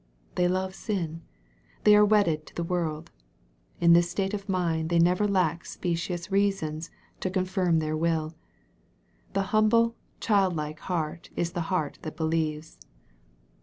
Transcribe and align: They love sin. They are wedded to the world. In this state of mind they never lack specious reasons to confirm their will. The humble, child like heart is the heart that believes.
They 0.33 0.47
love 0.47 0.73
sin. 0.73 1.21
They 1.83 1.95
are 1.95 2.03
wedded 2.03 2.47
to 2.47 2.55
the 2.55 2.63
world. 2.63 3.11
In 3.79 3.93
this 3.93 4.09
state 4.09 4.33
of 4.33 4.49
mind 4.49 4.89
they 4.89 4.97
never 4.97 5.27
lack 5.27 5.63
specious 5.63 6.31
reasons 6.31 6.89
to 7.19 7.29
confirm 7.29 7.77
their 7.77 7.95
will. 7.95 8.33
The 9.33 9.43
humble, 9.53 9.95
child 10.19 10.55
like 10.55 10.79
heart 10.79 11.29
is 11.35 11.51
the 11.51 11.61
heart 11.69 11.99
that 12.01 12.17
believes. 12.17 12.79